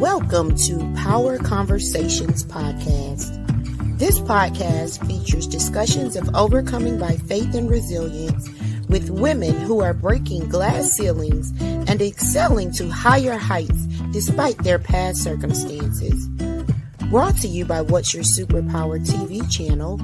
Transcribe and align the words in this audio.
Welcome 0.00 0.54
to 0.56 0.94
Power 0.94 1.38
Conversations 1.38 2.44
Podcast. 2.44 3.98
This 3.98 4.18
podcast 4.20 5.06
features 5.06 5.46
discussions 5.46 6.16
of 6.16 6.28
overcoming 6.36 6.98
by 6.98 7.16
faith 7.16 7.54
and 7.54 7.70
resilience 7.70 8.46
with 8.90 9.08
women 9.08 9.58
who 9.62 9.80
are 9.80 9.94
breaking 9.94 10.50
glass 10.50 10.92
ceilings 10.92 11.50
and 11.62 12.02
excelling 12.02 12.72
to 12.72 12.90
higher 12.90 13.38
heights 13.38 13.86
despite 14.12 14.58
their 14.58 14.78
past 14.78 15.24
circumstances. 15.24 16.28
Brought 17.08 17.38
to 17.38 17.48
you 17.48 17.64
by 17.64 17.80
What's 17.80 18.12
Your 18.12 18.24
Superpower 18.24 19.00
TV 19.00 19.50
channel, 19.50 19.98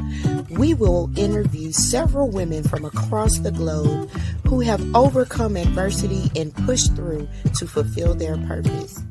we 0.48 0.72
will 0.72 1.10
interview 1.18 1.70
several 1.70 2.30
women 2.30 2.62
from 2.62 2.86
across 2.86 3.40
the 3.40 3.52
globe 3.52 4.08
who 4.48 4.60
have 4.60 4.96
overcome 4.96 5.58
adversity 5.58 6.30
and 6.34 6.56
pushed 6.64 6.96
through 6.96 7.28
to 7.56 7.66
fulfill 7.66 8.14
their 8.14 8.38
purpose. 8.38 9.02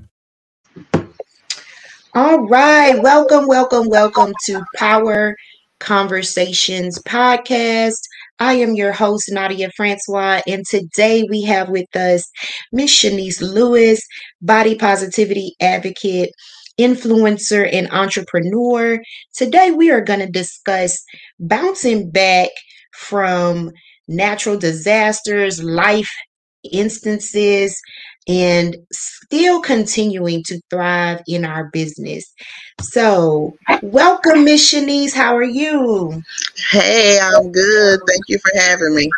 All 2.14 2.48
right, 2.48 3.02
welcome, 3.02 3.48
welcome, 3.48 3.88
welcome 3.90 4.34
to 4.46 4.62
Power 4.76 5.36
Conversations 5.80 7.00
Podcast. 7.00 8.00
I 8.40 8.54
am 8.56 8.76
your 8.76 8.92
host, 8.92 9.30
Nadia 9.32 9.70
Francois, 9.78 10.42
and 10.48 10.66
today 10.70 11.24
we 11.30 11.44
have 11.44 11.70
with 11.70 11.94
us 11.96 12.24
Miss 12.72 12.92
Shanice 12.92 13.42
Lewis, 13.42 14.02
body 14.42 14.76
positivity 14.76 15.56
advocate 15.62 16.32
influencer, 16.80 17.70
and 17.72 17.90
entrepreneur. 17.92 19.00
Today, 19.36 19.72
we 19.72 19.92
are 19.92 20.02
going 20.02 20.22
to 20.22 20.28
discuss 20.30 20.98
bouncing 21.40 22.10
back 22.10 22.50
from 22.94 23.70
natural 24.08 24.58
disasters, 24.58 25.62
life 25.64 26.10
instances, 26.72 27.80
and 28.32 28.78
still 28.94 29.60
continuing 29.62 30.42
to 30.46 30.62
thrive 30.70 31.22
in 31.28 31.44
our 31.44 31.66
business. 31.74 32.24
So, 32.80 33.54
welcome, 33.82 34.46
Miss 34.46 34.74
Shanice. 34.74 35.14
How 35.14 35.36
are 35.36 35.44
you? 35.44 36.24
Hey, 36.72 37.20
I'm 37.22 37.52
good. 37.52 38.00
Thank 38.08 38.22
you 38.30 38.40
for 38.40 38.58
having 38.58 38.96
me. 38.96 39.10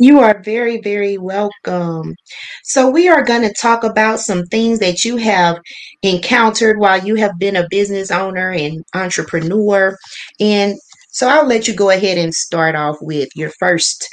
You 0.00 0.18
are 0.18 0.42
very, 0.42 0.80
very 0.80 1.16
welcome. 1.16 2.16
So, 2.64 2.90
we 2.90 3.08
are 3.08 3.22
going 3.22 3.42
to 3.42 3.54
talk 3.54 3.84
about 3.84 4.18
some 4.18 4.44
things 4.46 4.80
that 4.80 5.04
you 5.04 5.16
have 5.18 5.58
encountered 6.02 6.78
while 6.80 6.98
you 7.04 7.14
have 7.14 7.38
been 7.38 7.54
a 7.54 7.68
business 7.70 8.10
owner 8.10 8.50
and 8.50 8.82
entrepreneur. 8.96 9.96
And 10.40 10.76
so, 11.12 11.28
I'll 11.28 11.46
let 11.46 11.68
you 11.68 11.74
go 11.76 11.90
ahead 11.90 12.18
and 12.18 12.34
start 12.34 12.74
off 12.74 12.96
with 13.00 13.28
your 13.36 13.52
first 13.60 14.08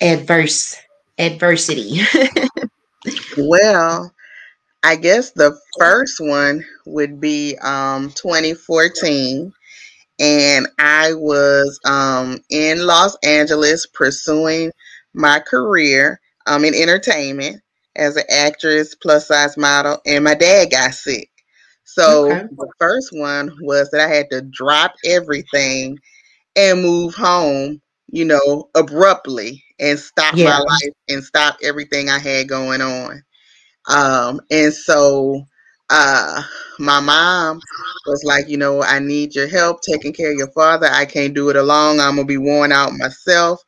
adverse 0.00 0.76
adversity. 1.18 2.00
well, 3.36 4.12
I 4.82 4.96
guess 4.96 5.32
the 5.32 5.58
first 5.78 6.20
one 6.20 6.64
would 6.86 7.20
be 7.20 7.56
um, 7.62 8.10
2014 8.10 9.52
and 10.20 10.68
I 10.78 11.14
was 11.14 11.80
um, 11.86 12.38
in 12.50 12.86
Los 12.86 13.16
Angeles 13.24 13.86
pursuing 13.86 14.70
my 15.14 15.40
career 15.40 16.20
um, 16.46 16.64
in 16.64 16.74
entertainment 16.74 17.62
as 17.96 18.16
an 18.16 18.24
actress, 18.30 18.94
plus 18.94 19.28
size 19.28 19.56
model, 19.56 19.98
and 20.06 20.22
my 20.22 20.34
dad 20.34 20.70
got 20.70 20.94
sick. 20.94 21.30
So 21.84 22.30
okay. 22.30 22.46
the 22.50 22.70
first 22.78 23.08
one 23.12 23.50
was 23.62 23.90
that 23.90 24.02
I 24.02 24.14
had 24.14 24.30
to 24.30 24.42
drop 24.42 24.92
everything 25.04 25.98
and 26.54 26.82
move 26.82 27.14
home, 27.14 27.80
you 28.12 28.24
know, 28.24 28.68
abruptly 28.74 29.62
and 29.78 29.98
stop 29.98 30.34
yeah. 30.36 30.50
my 30.50 30.58
life 30.58 30.94
and 31.08 31.24
stop 31.24 31.56
everything 31.62 32.08
I 32.08 32.18
had 32.18 32.48
going 32.48 32.80
on. 32.80 33.22
Um, 33.88 34.40
and 34.50 34.72
so 34.72 35.44
uh, 35.88 36.42
my 36.78 37.00
mom 37.00 37.60
was 38.06 38.22
like, 38.24 38.48
you 38.48 38.56
know, 38.56 38.82
I 38.82 38.98
need 38.98 39.34
your 39.34 39.48
help 39.48 39.82
taking 39.82 40.12
care 40.12 40.30
of 40.30 40.38
your 40.38 40.50
father. 40.52 40.88
I 40.90 41.04
can't 41.04 41.34
do 41.34 41.50
it 41.50 41.56
alone. 41.56 42.00
I'm 42.00 42.16
gonna 42.16 42.24
be 42.24 42.36
worn 42.36 42.72
out 42.72 42.92
myself, 42.92 43.62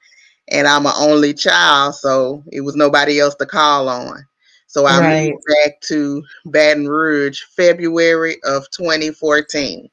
and 0.49 0.67
I'm 0.67 0.87
an 0.87 0.93
only 0.99 1.35
child, 1.35 1.95
so 1.97 2.43
it 2.53 2.61
was 2.61 2.77
nobody 2.77 3.21
else 3.21 3.35
to 3.37 3.47
call 3.47 3.89
on. 3.89 4.25
So 4.67 4.87
I 4.87 5.01
right. 5.01 5.31
moved 5.31 5.45
back 5.65 5.81
to 5.83 6.23
Baton 6.47 6.89
Rouge, 6.89 7.43
February 7.57 8.37
of 8.45 8.71
2014. 8.71 9.89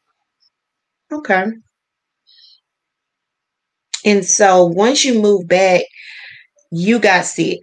Okay. 1.11 1.45
And 4.05 4.25
so 4.25 4.65
once 4.65 5.03
you 5.03 5.21
moved 5.21 5.47
back, 5.47 5.81
you 6.71 6.99
got 6.99 7.25
sick. 7.25 7.59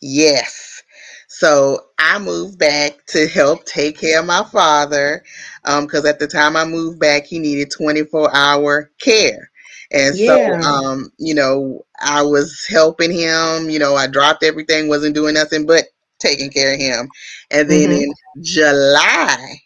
Yes. 0.00 0.82
So 1.28 1.80
I 1.98 2.18
moved 2.18 2.58
back 2.58 3.06
to 3.08 3.26
help 3.28 3.64
take 3.64 3.98
care 3.98 4.20
of 4.20 4.26
my 4.26 4.44
father 4.44 5.22
because 5.64 6.04
um, 6.04 6.06
at 6.06 6.18
the 6.18 6.26
time 6.26 6.56
I 6.56 6.64
moved 6.64 6.98
back, 6.98 7.24
he 7.24 7.38
needed 7.38 7.70
24 7.70 8.34
hour 8.34 8.90
care. 9.00 9.50
And 9.92 10.16
yeah. 10.16 10.60
so, 10.60 10.68
um, 10.68 11.10
you 11.18 11.34
know, 11.34 11.84
I 12.00 12.22
was 12.22 12.66
helping 12.68 13.12
him. 13.12 13.70
You 13.70 13.78
know, 13.78 13.96
I 13.96 14.06
dropped 14.06 14.44
everything, 14.44 14.88
wasn't 14.88 15.14
doing 15.14 15.34
nothing 15.34 15.66
but 15.66 15.84
taking 16.18 16.50
care 16.50 16.74
of 16.74 16.80
him. 16.80 17.08
And 17.50 17.70
then 17.70 17.90
mm-hmm. 17.90 18.02
in 18.02 18.12
July 18.42 19.60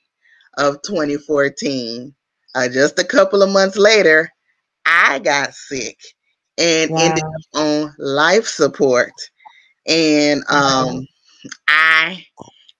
of 0.57 0.81
2014, 0.83 2.15
uh, 2.55 2.69
just 2.69 2.99
a 2.99 3.05
couple 3.05 3.43
of 3.43 3.51
months 3.51 3.77
later, 3.77 4.31
I 4.87 5.19
got 5.19 5.55
sick 5.55 5.99
and 6.59 6.91
wow. 6.91 7.01
ended 7.01 7.25
up 7.25 7.61
on 7.61 7.95
life 7.99 8.47
support. 8.47 9.13
And 9.87 10.43
um, 10.49 11.07
I 11.69 12.25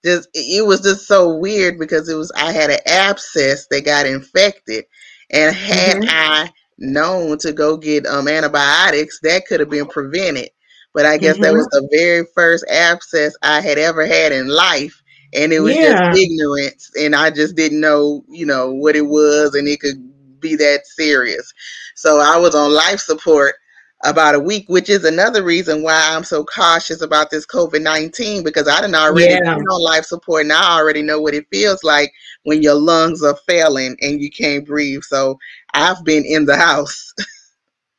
just 0.03 0.29
it 0.33 0.65
was 0.65 0.81
just 0.81 1.07
so 1.07 1.35
weird 1.35 1.79
because 1.79 2.09
it 2.09 2.15
was 2.15 2.31
I 2.35 2.51
had 2.51 2.69
an 2.69 2.79
abscess 2.85 3.67
that 3.71 3.85
got 3.85 4.05
infected, 4.05 4.85
and 5.31 5.55
had 5.55 5.97
mm-hmm. 5.97 6.09
I 6.09 6.51
known 6.77 7.37
to 7.39 7.51
go 7.53 7.77
get 7.77 8.05
um 8.05 8.27
antibiotics, 8.27 9.19
that 9.23 9.45
could 9.47 9.59
have 9.59 9.69
been 9.69 9.87
prevented. 9.87 10.49
But 10.93 11.05
I 11.05 11.17
guess 11.17 11.35
mm-hmm. 11.35 11.43
that 11.43 11.53
was 11.53 11.67
the 11.67 11.87
very 11.91 12.25
first 12.33 12.65
abscess 12.69 13.35
I 13.41 13.61
had 13.61 13.77
ever 13.77 14.05
had 14.05 14.31
in 14.31 14.47
life. 14.47 15.01
And 15.33 15.51
it 15.51 15.59
was 15.59 15.75
yeah. 15.75 16.13
just 16.13 16.21
ignorance, 16.21 16.91
and 16.97 17.15
I 17.15 17.29
just 17.29 17.55
didn't 17.55 17.81
know, 17.81 18.23
you 18.29 18.45
know, 18.45 18.71
what 18.71 18.95
it 18.95 19.05
was, 19.05 19.53
and 19.53 19.67
it 19.67 19.81
could 19.81 20.39
be 20.39 20.55
that 20.55 20.85
serious. 20.85 21.51
So 21.95 22.19
I 22.19 22.37
was 22.37 22.55
on 22.55 22.73
life 22.73 22.99
support 22.99 23.55
about 24.03 24.35
a 24.35 24.39
week, 24.39 24.65
which 24.67 24.89
is 24.89 25.03
another 25.03 25.43
reason 25.43 25.81
why 25.81 25.99
I'm 26.11 26.23
so 26.23 26.43
cautious 26.43 27.01
about 27.01 27.31
this 27.31 27.45
COVID 27.45 27.81
19 27.81 28.43
because 28.43 28.67
I 28.67 28.81
didn't 28.81 28.95
already 28.95 29.33
yeah. 29.33 29.55
been 29.55 29.67
on 29.67 29.83
life 29.83 30.05
support 30.05 30.43
and 30.43 30.53
I 30.53 30.77
already 30.77 31.01
know 31.01 31.19
what 31.19 31.33
it 31.33 31.47
feels 31.51 31.83
like 31.83 32.11
when 32.43 32.61
your 32.61 32.75
lungs 32.75 33.23
are 33.23 33.37
failing 33.47 33.97
and 34.01 34.21
you 34.21 34.29
can't 34.29 34.65
breathe. 34.65 35.01
So 35.03 35.37
I've 35.73 36.03
been 36.03 36.25
in 36.25 36.45
the 36.45 36.57
house. 36.57 37.13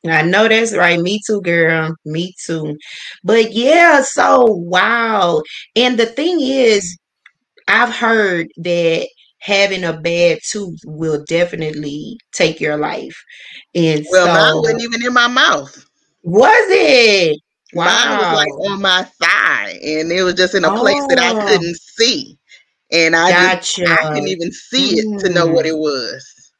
I 0.07 0.21
know 0.21 0.47
that's 0.47 0.75
right. 0.75 0.99
Me 0.99 1.19
too, 1.25 1.41
girl. 1.41 1.93
Me 2.05 2.33
too. 2.45 2.77
But 3.23 3.51
yeah, 3.51 4.01
so 4.01 4.45
wow. 4.45 5.41
And 5.75 5.99
the 5.99 6.05
thing 6.05 6.39
is, 6.39 6.97
I've 7.67 7.93
heard 7.93 8.47
that 8.57 9.07
having 9.39 9.83
a 9.83 9.93
bad 9.93 10.39
tooth 10.43 10.79
will 10.85 11.23
definitely 11.25 12.19
take 12.33 12.59
your 12.59 12.77
life. 12.77 13.23
And 13.75 14.05
well, 14.11 14.25
so, 14.25 14.33
mine 14.33 14.61
wasn't 14.61 14.81
even 14.83 15.05
in 15.05 15.13
my 15.13 15.27
mouth. 15.27 15.85
Was 16.23 16.67
it? 16.69 17.39
Wow. 17.73 17.85
Mine 17.85 18.17
was 18.17 18.35
like 18.35 18.71
on 18.71 18.81
my 18.81 19.03
thigh, 19.21 19.79
and 19.83 20.11
it 20.11 20.23
was 20.23 20.35
just 20.35 20.55
in 20.55 20.63
a 20.63 20.73
oh. 20.73 20.79
place 20.79 21.05
that 21.07 21.19
I 21.19 21.31
oh. 21.31 21.47
couldn't 21.47 21.77
see, 21.77 22.37
and 22.91 23.15
I 23.15 23.29
gotcha. 23.31 23.81
just, 23.81 23.91
I 23.91 24.09
couldn't 24.09 24.27
even 24.27 24.51
see 24.51 25.01
mm. 25.01 25.15
it 25.15 25.19
to 25.19 25.33
know 25.33 25.47
what 25.47 25.65
mm. 25.65 25.69
it 25.69 25.77
was. 25.77 26.51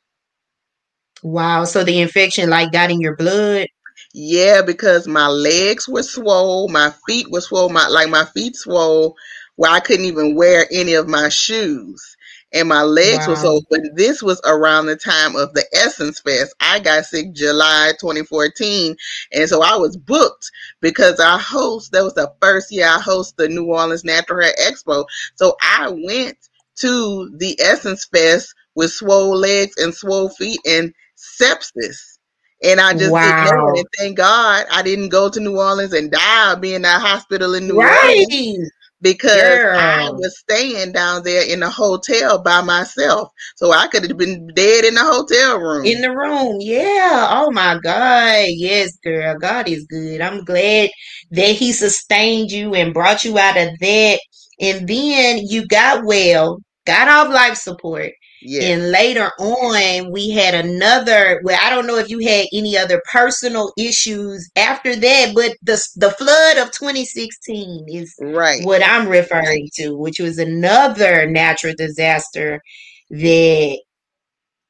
Wow! 1.24 1.64
So 1.64 1.84
the 1.84 2.00
infection 2.00 2.50
like 2.50 2.72
got 2.72 2.92
in 2.92 3.00
your 3.00 3.16
blood? 3.16 3.68
Yeah, 4.14 4.62
because 4.62 5.08
my 5.08 5.28
legs 5.28 5.88
were 5.88 6.04
swole, 6.04 6.68
my 6.70 6.94
feet 7.08 7.30
were 7.32 7.42
swole, 7.42 7.70
my 7.70 7.88
like 7.88 8.10
my 8.10 8.26
feet 8.26 8.56
swole, 8.56 9.16
where 9.56 9.72
I 9.72 9.80
couldn't 9.80 10.06
even 10.06 10.36
wear 10.36 10.68
any 10.72 10.94
of 10.94 11.08
my 11.08 11.30
shoes 11.30 12.17
and 12.54 12.70
my 12.70 12.82
legs 12.82 13.28
wow. 13.28 13.30
were 13.30 13.36
so 13.36 13.62
but 13.70 13.82
this 13.96 14.24
was 14.24 14.42
around 14.46 14.86
the 14.86 14.96
time 14.96 15.36
of 15.36 15.54
the 15.54 15.66
essence 15.74 16.20
fest 16.20 16.56
i 16.60 16.80
got 16.80 17.06
sick 17.06 17.34
july 17.34 17.92
2014 18.00 18.96
and 19.34 19.50
so 19.50 19.62
i 19.62 19.76
was 19.76 19.98
booked 19.98 20.52
because 20.82 21.20
i 21.20 21.38
host 21.38 21.92
that 21.92 22.04
was 22.04 22.14
the 22.14 22.32
first 22.42 22.72
year 22.72 22.88
i 22.88 23.00
host 23.00 23.36
the 23.38 23.48
new 23.50 23.66
orleans 23.66 24.04
natural 24.04 24.42
hair 24.42 24.54
expo 24.62 25.06
so 25.36 25.56
i 25.62 25.90
went 25.90 26.38
to 26.76 27.30
the 27.38 27.60
essence 27.60 28.06
fest 28.06 28.54
with 28.76 28.92
swole 28.92 29.36
legs 29.36 29.76
and 29.78 29.94
swole 29.94 30.30
feet 30.30 30.60
and 30.66 30.94
sepsis 31.18 32.18
and 32.64 32.82
I 32.82 32.94
just 32.94 33.12
wow. 33.12 33.74
And 33.76 33.86
thank 33.98 34.18
God 34.18 34.66
I 34.72 34.82
didn't 34.82 35.10
go 35.10 35.30
to 35.30 35.40
New 35.40 35.60
Orleans 35.60 35.94
and 35.94 36.12
die 36.12 36.56
being 36.56 36.78
in 36.78 36.82
that 36.84 37.02
hospital 37.02 37.54
in 37.54 37.68
New 37.68 37.80
right. 37.80 38.26
Orleans 38.32 38.72
because 39.02 39.60
Girl. 39.62 39.80
I 39.80 40.10
was 40.12 40.38
staying 40.40 40.94
down 40.94 41.24
there 41.24 41.48
in 41.48 41.60
the 41.62 41.70
hotel 41.70 42.42
by 42.42 42.62
myself. 42.62 43.30
So 43.56 43.72
I 43.72 43.88
could 43.88 44.08
have 44.08 44.18
been 44.18 44.48
dead 44.56 44.86
in 44.86 44.96
the 44.96 45.04
hotel 45.04 45.60
room. 45.60 45.86
In 45.86 46.02
the 46.02 46.12
room, 46.12 46.58
yeah. 46.60 47.28
Oh 47.30 47.52
my 47.52 47.80
God. 47.82 48.46
Yes, 48.50 48.98
girl. 49.04 49.38
God 49.40 49.68
is 49.68 49.86
good. 49.90 50.22
I'm 50.22 50.44
glad 50.46 50.90
that 51.32 51.52
He 51.56 51.72
sustained 51.74 52.52
you 52.52 52.74
and 52.76 52.94
brought 52.94 53.24
you 53.24 53.38
out 53.38 53.58
of 53.58 53.70
that. 53.80 54.20
And 54.60 54.88
then 54.88 55.40
you 55.48 55.68
got 55.68 56.04
well 56.06 56.60
got 56.86 57.08
off 57.08 57.34
life 57.34 57.58
support. 57.58 58.12
Yes. 58.48 58.64
And 58.64 58.92
later 58.92 59.30
on, 59.40 60.10
we 60.10 60.30
had 60.30 60.54
another. 60.54 61.42
Well, 61.44 61.60
I 61.62 61.70
don't 61.70 61.86
know 61.86 61.98
if 61.98 62.10
you 62.10 62.20
had 62.20 62.46
any 62.54 62.78
other 62.78 63.02
personal 63.12 63.74
issues 63.78 64.50
after 64.56 64.96
that, 64.96 65.34
but 65.36 65.58
the 65.62 65.84
the 65.98 66.12
flood 66.12 66.58
of 66.58 66.72
2016 66.72 67.88
is 67.90 68.16
right. 68.22 68.64
what 68.64 68.82
I'm 68.82 69.10
referring 69.10 69.68
to, 69.76 69.98
which 69.98 70.20
was 70.20 70.38
another 70.38 71.30
natural 71.30 71.74
disaster 71.78 72.62
that 73.10 73.80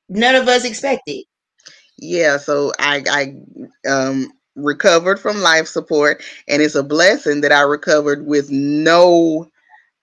none 0.09 0.33
of 0.33 0.47
us 0.47 0.65
expected. 0.65 1.25
Yeah, 1.99 2.37
so 2.37 2.71
I 2.79 3.03
I 3.07 3.87
um 3.87 4.31
recovered 4.55 5.19
from 5.19 5.37
life 5.37 5.67
support 5.67 6.23
and 6.47 6.63
it's 6.63 6.73
a 6.73 6.81
blessing 6.81 7.41
that 7.41 7.51
I 7.51 7.61
recovered 7.61 8.25
with 8.25 8.49
no 8.49 9.47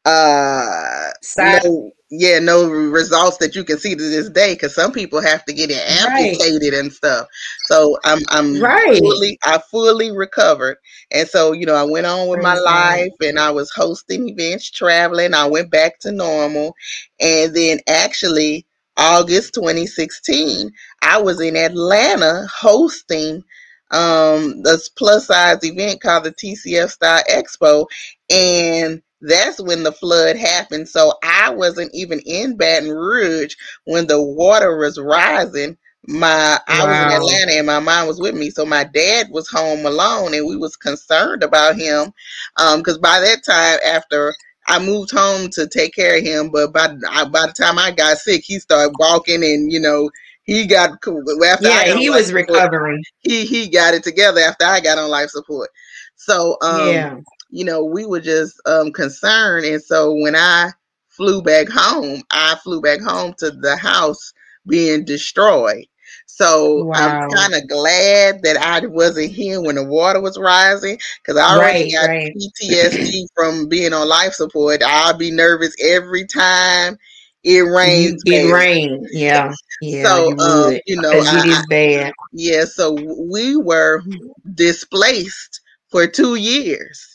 uh 0.05 1.11
no 1.37 1.91
yeah 2.19 2.39
no 2.39 2.69
results 2.69 3.39
that 3.39 3.55
you 3.55 3.65
can 3.65 3.79
see 3.79 3.95
to 3.95 4.03
this 4.03 4.29
day 4.31 4.55
because 4.55 4.75
some 4.75 4.93
people 4.93 5.21
have 5.21 5.45
to 5.45 5.53
get 5.53 5.71
it 5.71 5.83
amputated 6.03 6.73
right. 6.73 6.81
and 6.81 6.93
stuff. 6.93 7.27
So 7.65 7.99
i'm 8.05 8.21
i'm 8.29 8.61
right. 8.61 8.99
fully 8.99 9.39
i 9.45 9.59
fully 9.71 10.13
recovered. 10.13 10.77
And 11.11 11.29
so 11.29 11.53
you 11.53 11.67
know 11.67 11.75
i 11.75 11.83
went 11.83 12.07
on 12.07 12.29
with 12.29 12.43
my 12.43 12.59
life 12.59 13.13
and 13.21 13.39
i 13.39 13.51
was 13.51 13.71
hosting 13.71 14.29
events 14.29 14.71
traveling. 14.71 15.35
I 15.35 15.47
went 15.47 15.71
back 15.71 15.99
to 16.01 16.13
normal. 16.13 16.75
And 17.21 17.55
then 17.55 17.81
actually 17.89 18.67
august 18.97 19.55
2016 19.55 20.71
i 21.03 21.21
was 21.21 21.41
in 21.41 21.57
atlanta 21.57 22.47
hosting 22.57 23.43
um 23.91 24.63
this 24.63 24.89
plus 24.89 25.27
size 25.27 25.59
event 25.65 26.01
called 26.01 26.23
the 26.23 26.31
tcf 26.31 26.91
style 26.91 27.23
expo. 27.29 27.87
And 28.31 29.03
that's 29.29 29.61
when 29.61 29.83
the 29.83 29.93
flood 29.93 30.37
happened. 30.37 30.89
So 30.89 31.15
I 31.23 31.51
wasn't 31.51 31.95
even 31.95 32.21
in 32.21 32.57
Baton 32.57 32.91
Rouge 32.91 33.55
when 33.85 34.07
the 34.07 34.23
water 34.23 34.77
was 34.77 34.99
rising. 34.99 35.77
My 36.07 36.59
I 36.69 36.85
was 36.85 37.01
in 37.01 37.11
Atlanta 37.11 37.53
and 37.53 37.67
my 37.67 37.81
mom 37.81 38.07
was 38.07 38.21
with 38.21 38.35
me, 38.35 38.51
so 38.51 38.67
my 38.67 38.85
dad 38.85 39.29
was 39.31 39.49
home 39.49 39.87
alone, 39.87 40.35
and 40.35 40.47
we 40.47 40.57
was 40.57 40.77
concerned 40.77 41.43
about 41.43 41.77
him 41.77 42.13
because 42.57 42.97
um, 42.97 43.01
by 43.01 43.21
that 43.21 43.43
time, 43.43 43.79
after 43.87 44.35
I 44.67 44.79
moved 44.85 45.11
home 45.13 45.49
to 45.53 45.67
take 45.67 45.95
care 45.95 46.19
of 46.19 46.23
him, 46.23 46.51
but 46.51 46.75
by 46.75 46.89
by 46.89 47.47
the 47.47 47.55
time 47.57 47.79
I 47.79 47.91
got 47.91 48.19
sick, 48.19 48.43
he 48.45 48.59
started 48.59 48.95
walking, 48.99 49.43
and 49.43 49.73
you 49.73 49.81
know 49.81 50.11
he 50.43 50.67
got 50.67 50.91
after 50.91 51.69
yeah, 51.69 51.85
he 51.95 52.11
was 52.11 52.27
support, 52.27 52.49
recovering. 52.49 53.03
He 53.21 53.47
he 53.47 53.71
got 53.71 53.95
it 53.95 54.03
together 54.03 54.41
after 54.41 54.67
I 54.67 54.81
got 54.81 54.99
on 54.99 55.09
life 55.09 55.31
support. 55.31 55.71
So 56.17 56.59
um, 56.61 56.91
yeah 56.91 57.17
you 57.55 57.65
know, 57.65 57.85
we 57.85 58.05
were 58.05 58.21
just 58.21 58.61
um, 58.67 58.91
concerned. 58.91 59.65
And 59.65 59.81
so 59.81 60.13
when 60.13 60.35
I 60.35 60.71
flew 61.09 61.41
back 61.41 61.69
home, 61.69 62.21
I 62.33 62.57
flew 62.65 62.83
back 62.83 63.01
home 63.01 63.33
to 63.39 63.53
the 63.53 63.77
house 63.77 64.33
being 64.67 65.05
destroyed. 65.05 65.85
So 66.27 66.87
wow. 66.87 66.95
I'm 66.97 67.31
kind 67.31 67.55
of 67.55 67.69
glad 67.69 68.43
that 68.43 68.57
I 68.57 68.85
wasn't 68.87 69.31
here 69.31 69.63
when 69.63 69.77
the 69.77 69.85
water 69.85 70.21
was 70.21 70.37
rising 70.37 70.99
because 71.23 71.41
I 71.41 71.55
already 71.55 71.85
right, 71.85 71.93
got 71.93 72.09
right. 72.09 72.35
PTSD 72.35 73.27
from 73.37 73.69
being 73.69 73.93
on 73.93 74.09
life 74.09 74.33
support. 74.33 74.83
I'll 74.85 75.17
be 75.17 75.31
nervous 75.31 75.77
every 75.81 76.27
time 76.27 76.99
it 77.45 77.61
rains. 77.61 78.21
It 78.27 78.53
rains, 78.53 79.09
yeah. 79.13 79.53
Yeah, 79.81 80.05
so 80.05 80.29
you, 80.31 80.37
um, 80.39 80.79
you 80.87 81.01
know, 81.03 81.11
it 81.13 81.47
is 81.47 81.67
bad. 81.67 82.13
Yeah, 82.33 82.65
so 82.65 82.97
we 83.29 83.57
were 83.57 84.03
displaced 84.55 85.61
for 85.91 86.07
two 86.07 86.37
years. 86.37 87.14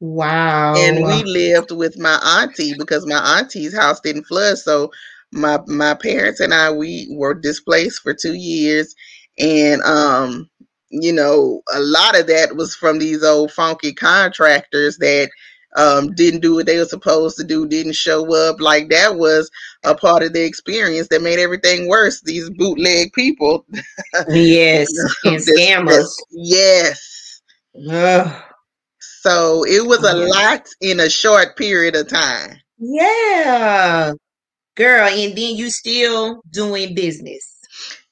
Wow. 0.00 0.74
And 0.76 1.04
we 1.04 1.22
lived 1.24 1.72
with 1.72 1.98
my 1.98 2.16
auntie 2.40 2.74
because 2.78 3.06
my 3.06 3.38
auntie's 3.38 3.76
house 3.76 4.00
didn't 4.00 4.24
flood. 4.24 4.58
So 4.58 4.90
my 5.30 5.58
my 5.66 5.94
parents 5.94 6.40
and 6.40 6.54
I 6.54 6.72
we 6.72 7.08
were 7.12 7.34
displaced 7.34 8.02
for 8.02 8.14
two 8.14 8.34
years. 8.34 8.94
And 9.38 9.82
um, 9.82 10.48
you 10.90 11.12
know, 11.12 11.62
a 11.72 11.80
lot 11.80 12.18
of 12.18 12.26
that 12.28 12.56
was 12.56 12.74
from 12.74 12.98
these 12.98 13.22
old 13.22 13.52
funky 13.52 13.92
contractors 13.92 14.96
that 14.98 15.30
um 15.76 16.12
didn't 16.14 16.40
do 16.40 16.54
what 16.56 16.66
they 16.66 16.78
were 16.78 16.86
supposed 16.86 17.36
to 17.36 17.44
do, 17.44 17.68
didn't 17.68 17.94
show 17.94 18.34
up. 18.34 18.58
Like 18.58 18.88
that 18.88 19.16
was 19.16 19.50
a 19.84 19.94
part 19.94 20.22
of 20.22 20.32
the 20.32 20.44
experience 20.44 21.08
that 21.08 21.22
made 21.22 21.38
everything 21.38 21.88
worse. 21.88 22.22
These 22.22 22.50
bootleg 22.50 23.12
people. 23.12 23.66
Yes. 24.28 24.88
and 25.24 25.36
scammers. 25.58 26.10
yes. 26.30 27.42
Ugh. 27.90 28.42
So 29.00 29.64
it 29.64 29.86
was 29.86 30.04
a 30.04 30.14
lot 30.14 30.66
in 30.80 31.00
a 31.00 31.10
short 31.10 31.56
period 31.56 31.96
of 31.96 32.08
time. 32.08 32.56
Yeah. 32.78 34.12
Girl, 34.76 35.08
and 35.08 35.36
then 35.36 35.56
you 35.56 35.70
still 35.70 36.42
doing 36.50 36.94
business. 36.94 37.58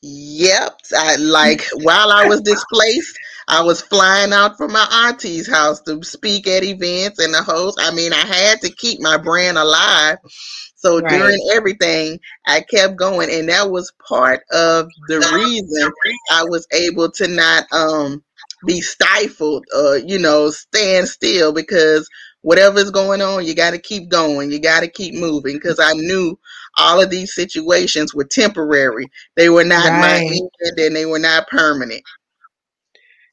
Yep. 0.03 0.81
I 0.97 1.17
like 1.17 1.65
while 1.75 2.13
I 2.13 2.27
was 2.27 2.41
displaced, 2.43 3.19
I 3.49 3.63
was 3.63 3.81
flying 3.81 4.33
out 4.33 4.57
from 4.57 4.73
my 4.73 4.87
auntie's 4.91 5.51
house 5.51 5.81
to 5.83 6.03
speak 6.03 6.47
at 6.47 6.63
events 6.63 7.19
and 7.19 7.33
the 7.33 7.43
host. 7.43 7.79
I 7.81 7.93
mean, 7.95 8.13
I 8.13 8.25
had 8.25 8.61
to 8.61 8.71
keep 8.71 9.01
my 9.01 9.17
brand 9.17 9.59
alive. 9.59 10.19
So 10.77 11.01
right. 11.01 11.11
during 11.11 11.41
everything, 11.55 12.21
I 12.47 12.61
kept 12.61 12.97
going, 12.97 13.31
and 13.33 13.49
that 13.49 13.71
was 13.71 13.93
part 14.07 14.43
of 14.53 14.87
the 15.09 15.19
reason 15.35 15.91
I 16.31 16.45
was 16.45 16.67
able 16.73 17.11
to 17.13 17.27
not 17.27 17.65
um 17.73 18.23
be 18.67 18.81
stifled 18.81 19.65
or 19.77 19.99
you 19.99 20.19
know 20.19 20.51
stand 20.51 21.09
still 21.09 21.53
because 21.53 22.09
whatever's 22.43 22.91
going 22.91 23.21
on 23.21 23.45
you 23.45 23.55
got 23.55 23.71
to 23.71 23.79
keep 23.79 24.09
going 24.09 24.51
you 24.51 24.61
got 24.61 24.81
to 24.81 24.89
keep 24.89 25.15
moving 25.15 25.55
because 25.55 25.79
i 25.81 25.93
knew 25.93 26.39
all 26.77 27.01
of 27.01 27.11
these 27.11 27.35
situations 27.35 28.15
were 28.15 28.25
temporary 28.25 29.07
they 29.37 29.49
were 29.49 29.65
not 29.65 29.89
right. 29.89 30.01
my 30.01 30.19
end 30.19 30.51
and 30.79 30.97
they 30.97 31.07
were 31.07 31.19
not 31.19 31.47
permanent 31.49 32.03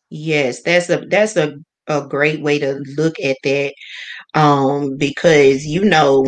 yes 0.09 0.61
that's 0.63 0.89
a 0.89 1.05
that's 1.09 1.35
a, 1.35 1.55
a 1.87 2.07
great 2.07 2.41
way 2.41 2.59
to 2.59 2.81
look 2.97 3.15
at 3.19 3.37
that 3.43 3.73
um 4.33 4.97
because 4.97 5.65
you 5.65 5.83
know 5.83 6.25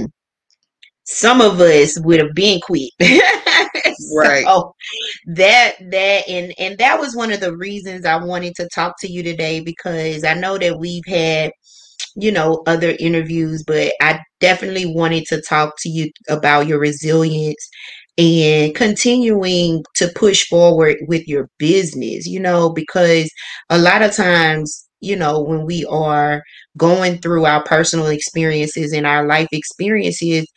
some 1.07 1.39
of 1.39 1.59
us 1.61 1.97
would 2.01 2.19
have 2.19 2.33
been 2.35 2.59
quit. 2.59 2.91
right. 4.13 4.45
So 4.57 4.73
that 5.27 5.75
that 5.91 6.27
and 6.29 6.53
and 6.59 6.77
that 6.79 6.99
was 6.99 7.15
one 7.15 7.31
of 7.31 7.39
the 7.39 7.55
reasons 7.55 8.05
I 8.05 8.23
wanted 8.23 8.55
to 8.55 8.69
talk 8.73 8.95
to 9.01 9.11
you 9.11 9.23
today 9.23 9.59
because 9.61 10.23
I 10.23 10.33
know 10.33 10.57
that 10.57 10.79
we've 10.79 11.05
had 11.07 11.51
you 12.15 12.31
know 12.31 12.63
other 12.67 12.95
interviews 12.99 13.63
but 13.65 13.93
I 14.01 14.19
definitely 14.39 14.85
wanted 14.85 15.25
to 15.27 15.41
talk 15.41 15.75
to 15.79 15.89
you 15.89 16.11
about 16.29 16.67
your 16.67 16.79
resilience 16.79 17.69
and 18.17 18.73
continuing 18.75 19.83
to 19.95 20.09
push 20.15 20.45
forward 20.47 20.97
with 21.07 21.27
your 21.27 21.49
business, 21.59 22.25
you 22.25 22.39
know, 22.39 22.71
because 22.71 23.29
a 23.69 23.77
lot 23.77 24.01
of 24.01 24.15
times, 24.15 24.87
you 25.01 25.15
know, 25.15 25.41
when 25.41 25.65
we 25.65 25.85
are 25.85 26.41
going 26.77 27.19
through 27.19 27.45
our 27.45 27.63
personal 27.63 28.07
experiences 28.07 28.91
and 28.91 29.05
our 29.05 29.27
life 29.27 29.47
experiences, 29.51 30.47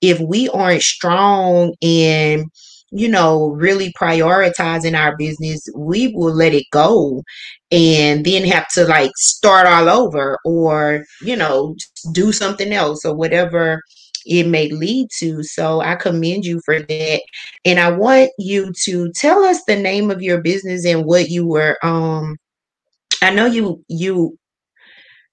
if 0.00 0.18
we 0.20 0.48
aren't 0.48 0.82
strong 0.82 1.74
and 1.82 2.44
you 2.90 3.08
know, 3.08 3.48
really 3.50 3.92
prioritizing 3.92 4.98
our 4.98 5.16
business, 5.16 5.66
we 5.74 6.08
will 6.08 6.34
let 6.34 6.54
it 6.54 6.66
go 6.72 7.22
and 7.70 8.24
then 8.24 8.44
have 8.44 8.66
to 8.68 8.84
like 8.84 9.12
start 9.16 9.66
all 9.66 9.88
over 9.88 10.38
or, 10.44 11.04
you 11.22 11.36
know, 11.36 11.74
do 12.12 12.32
something 12.32 12.72
else 12.72 13.04
or 13.04 13.14
whatever 13.14 13.80
it 14.26 14.46
may 14.46 14.68
lead 14.70 15.08
to. 15.18 15.42
So 15.42 15.80
I 15.80 15.96
commend 15.96 16.44
you 16.44 16.60
for 16.64 16.80
that. 16.80 17.22
And 17.64 17.78
I 17.78 17.90
want 17.90 18.30
you 18.38 18.72
to 18.84 19.10
tell 19.12 19.44
us 19.44 19.64
the 19.64 19.76
name 19.76 20.10
of 20.10 20.22
your 20.22 20.40
business 20.42 20.84
and 20.84 21.04
what 21.04 21.30
you 21.30 21.46
were 21.46 21.76
um 21.82 22.36
I 23.22 23.30
know 23.30 23.46
you 23.46 23.84
you 23.88 24.38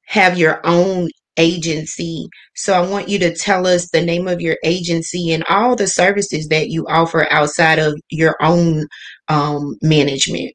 have 0.05 0.37
your 0.37 0.61
own 0.65 1.09
agency. 1.37 2.27
So 2.55 2.73
I 2.73 2.87
want 2.87 3.07
you 3.07 3.19
to 3.19 3.35
tell 3.35 3.67
us 3.67 3.89
the 3.89 4.01
name 4.01 4.27
of 4.27 4.41
your 4.41 4.57
agency 4.63 5.31
and 5.31 5.43
all 5.49 5.75
the 5.75 5.87
services 5.87 6.47
that 6.49 6.69
you 6.69 6.85
offer 6.87 7.31
outside 7.31 7.79
of 7.79 7.99
your 8.09 8.35
own 8.41 8.87
um 9.29 9.77
management. 9.81 10.53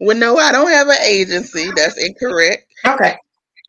Well, 0.00 0.16
no, 0.16 0.36
I 0.38 0.52
don't 0.52 0.70
have 0.70 0.88
an 0.88 1.02
agency. 1.04 1.70
That's 1.76 2.02
incorrect. 2.02 2.66
Okay. 2.86 3.16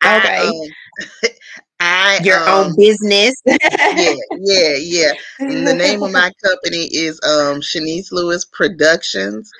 Okay. 0.04 0.36
I, 0.36 0.46
um, 0.46 1.30
I 1.80 2.20
your 2.22 2.38
um, 2.38 2.66
own 2.66 2.76
business. 2.76 3.34
yeah, 3.46 4.14
yeah, 4.38 4.76
yeah. 4.78 5.12
And 5.38 5.66
the 5.66 5.74
name 5.74 6.02
of 6.02 6.12
my 6.12 6.30
company 6.44 6.88
is 6.92 7.20
um 7.22 7.60
Shanice 7.60 8.12
Lewis 8.12 8.44
Productions, 8.44 9.50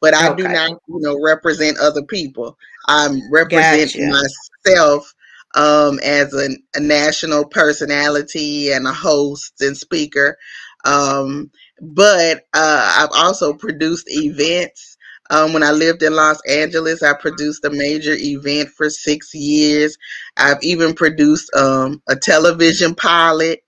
but 0.00 0.14
I 0.14 0.30
okay. 0.30 0.42
do 0.42 0.48
not, 0.48 0.70
you 0.88 1.00
know, 1.00 1.20
represent 1.22 1.78
other 1.78 2.02
people. 2.02 2.56
I'm 2.88 3.20
representing 3.32 4.10
gotcha. 4.10 4.28
myself 4.64 5.12
um 5.56 6.00
as 6.04 6.34
a, 6.34 6.50
a, 6.76 6.80
national 6.80 7.46
personality 7.46 8.72
and 8.72 8.86
a 8.86 8.92
host 8.94 9.54
and 9.60 9.76
speaker. 9.76 10.38
Um, 10.86 11.50
but 11.82 12.44
uh, 12.54 12.94
I've 13.00 13.10
also 13.14 13.54
produced 13.54 14.06
events 14.10 14.98
um, 15.30 15.52
when 15.54 15.62
I 15.64 15.72
lived 15.72 16.02
in 16.04 16.14
Los 16.14 16.40
Angeles, 16.48 17.02
I 17.02 17.14
produced 17.14 17.64
a 17.64 17.70
major 17.70 18.14
event 18.16 18.70
for 18.70 18.90
six 18.90 19.34
years. 19.34 19.98
I've 20.36 20.62
even 20.62 20.94
produced 20.94 21.54
um, 21.56 22.02
a 22.08 22.16
television 22.16 22.94
pilot. 22.94 23.60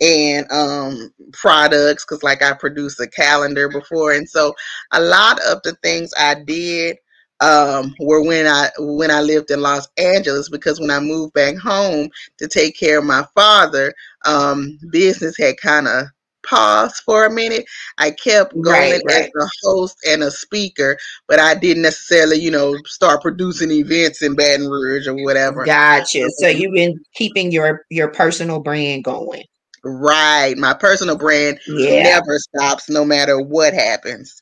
and 0.00 0.50
um 0.52 1.12
products 1.34 2.06
because 2.06 2.22
like 2.22 2.42
I 2.42 2.54
produced 2.54 3.00
a 3.00 3.08
calendar 3.08 3.68
before 3.70 4.12
and 4.12 4.30
so 4.30 4.54
a 4.92 5.02
lot 5.02 5.40
of 5.48 5.62
the 5.64 5.74
things 5.82 6.12
I 6.18 6.36
did 6.46 6.98
um 7.40 7.94
were 8.00 8.22
when 8.22 8.46
I 8.46 8.70
when 8.78 9.10
I 9.10 9.20
lived 9.20 9.50
in 9.50 9.60
Los 9.62 9.88
Angeles 9.96 10.48
because 10.48 10.80
when 10.80 10.90
I 10.90 11.00
moved 11.00 11.34
back 11.34 11.56
home 11.56 12.08
to 12.38 12.48
take 12.48 12.78
care 12.78 12.98
of 12.98 13.04
my 13.04 13.24
father 13.34 13.94
um 14.26 14.78
business 14.90 15.36
had 15.38 15.56
kind 15.58 15.86
of 15.88 16.06
paused 16.44 16.96
for 17.04 17.26
a 17.26 17.30
minute. 17.30 17.64
I 17.98 18.10
kept 18.12 18.60
going 18.60 19.00
Right, 19.02 19.02
as 19.10 19.26
a 19.40 19.46
host 19.62 19.98
and 20.08 20.22
a 20.22 20.30
speaker, 20.30 20.96
but 21.28 21.38
I 21.38 21.54
didn't 21.54 21.82
necessarily, 21.82 22.36
you 22.38 22.50
know, 22.50 22.74
start 22.86 23.22
producing 23.22 23.70
events 23.70 24.22
in 24.22 24.34
Baton 24.34 24.68
Rouge 24.68 25.06
or 25.06 25.14
whatever. 25.14 25.64
Gotcha. 25.64 26.30
So 26.30 26.48
Um, 26.48 26.48
you've 26.48 26.74
been 26.74 27.00
keeping 27.14 27.52
your 27.52 27.84
your 27.90 28.08
personal 28.12 28.60
brand 28.60 29.04
going. 29.04 29.44
Right. 29.84 30.54
My 30.58 30.74
personal 30.74 31.16
brand 31.16 31.60
Yeah, 31.66 32.02
never 32.02 32.38
stops 32.38 32.88
no 32.90 33.04
matter 33.04 33.40
what 33.40 33.74
happens. 33.74 34.40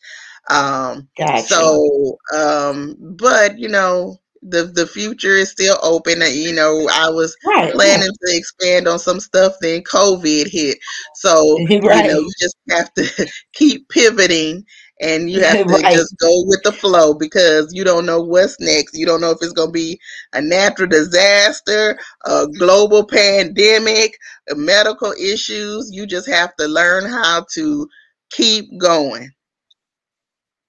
Um, 0.51 1.09
gotcha. 1.19 1.35
so 1.35 2.17
um, 2.37 2.97
but 3.19 3.59
you 3.59 3.69
know, 3.69 4.17
the 4.43 4.65
the 4.65 4.87
future 4.87 5.35
is 5.37 5.51
still 5.51 5.79
open. 5.83 6.23
Uh, 6.23 6.27
You 6.27 6.55
know, 6.55 6.89
I 6.93 7.11
was 7.11 7.37
Right, 7.45 7.75
right. 7.75 7.75
planning 7.75 8.11
to 8.27 8.37
expand 8.37 8.89
on 8.89 8.99
some 8.99 9.21
stuff, 9.21 9.55
then 9.61 9.83
COVID 9.83 10.49
hit. 10.51 10.79
So, 11.15 11.63
you 11.87 12.03
know, 12.03 12.19
you 12.19 12.33
just 12.41 12.57
have 12.71 12.93
to 12.95 13.27
keep 13.55 13.89
pivoting 13.89 14.65
and 15.01 15.31
you 15.31 15.43
have 15.43 15.65
to 15.67 15.75
Right. 15.83 15.93
just 15.93 16.15
go 16.21 16.45
with 16.47 16.63
the 16.65 16.73
flow 16.73 17.15
because 17.15 17.71
you 17.73 17.85
don't 17.85 18.07
know 18.07 18.21
what's 18.23 18.59
next. 18.61 18.97
You 18.97 19.07
don't 19.07 19.21
know 19.21 19.31
if 19.31 19.39
it's 19.43 19.53
going 19.53 19.69
to 19.69 19.73
be 19.73 19.99
a 20.33 20.41
natural 20.41 20.89
disaster, 20.89 21.99
a 22.25 22.47
global 22.59 23.05
pandemic, 23.07 24.17
medical 24.55 25.13
issues. 25.13 25.91
You 25.93 26.07
just 26.07 26.29
have 26.29 26.55
to 26.57 26.67
learn 26.67 27.07
how 27.11 27.45
to 27.55 27.89
keep 28.31 28.67
going. 28.81 29.31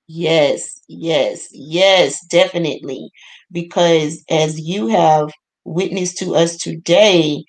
Yes, 0.08 0.80
yes, 0.88 1.48
yes, 1.52 2.26
definitely. 2.28 3.10
Because 3.52 4.24
as 4.30 4.60
you 4.60 4.88
have 4.88 5.30
witnessed 5.66 6.18
to 6.20 6.36
us 6.36 6.56
today, 6.58 7.44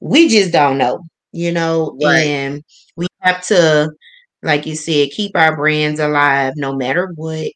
we 0.00 0.28
just 0.28 0.52
don't 0.52 0.78
know, 0.78 1.00
you 1.32 1.52
know, 1.52 1.96
Right. 2.02 2.26
and 2.26 2.62
we 2.96 3.06
have 3.20 3.46
to, 3.48 3.90
like 4.42 4.66
you 4.66 4.76
said, 4.76 5.10
keep 5.10 5.36
our 5.36 5.56
brands 5.56 6.00
alive 6.00 6.54
no 6.56 6.74
matter 6.76 7.10
what. 7.16 7.48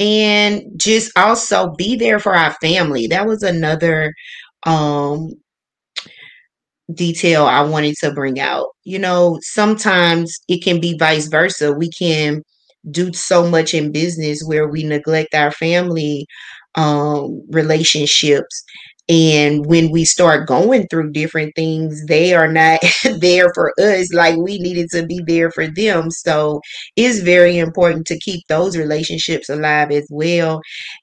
And 0.00 0.64
just 0.78 1.16
also 1.18 1.72
be 1.76 1.96
there 1.96 2.18
for 2.20 2.34
our 2.34 2.54
family. 2.62 3.08
That 3.08 3.26
was 3.26 3.42
another 3.44 4.14
um 4.66 5.32
detail 6.92 7.44
I 7.46 7.62
wanted 7.62 7.96
to 8.00 8.12
bring 8.12 8.40
out. 8.40 8.66
You 8.84 8.98
know, 8.98 9.38
sometimes 9.42 10.38
it 10.48 10.62
can 10.62 10.80
be 10.80 10.96
vice 10.98 11.28
versa. 11.28 11.72
We 11.72 11.90
can 11.90 12.42
do 12.90 13.12
so 13.12 13.48
much 13.48 13.74
in 13.74 13.92
business 13.92 14.42
where 14.44 14.68
we 14.68 14.84
neglect 14.84 15.34
our 15.34 15.50
family 15.52 16.26
um, 16.76 17.42
relationships. 17.50 18.64
And 19.08 19.66
when 19.66 19.90
we 19.90 20.04
start 20.04 20.46
going 20.46 20.86
through 20.86 21.10
different 21.10 21.54
things, 21.56 22.06
they 22.06 22.32
are 22.32 22.50
not 22.50 22.80
there 23.18 23.52
for 23.54 23.72
us 23.80 24.12
like 24.14 24.36
we 24.36 24.58
needed 24.60 24.88
to 24.90 25.04
be 25.04 25.20
there 25.26 25.50
for 25.50 25.66
them. 25.66 26.10
So 26.12 26.60
it's 26.94 27.20
very 27.20 27.58
important 27.58 28.06
to 28.06 28.18
keep 28.20 28.46
those 28.48 28.76
relationships 28.76 29.48
alive 29.48 29.90
as 29.90 30.06
well. 30.10 30.60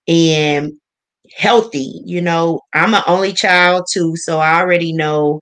And 0.07 0.71
healthy. 1.35 2.01
You 2.05 2.21
know, 2.21 2.61
I'm 2.73 2.93
an 2.93 3.03
only 3.07 3.33
child 3.33 3.85
too, 3.91 4.13
so 4.15 4.39
I 4.39 4.59
already 4.59 4.93
know 4.93 5.39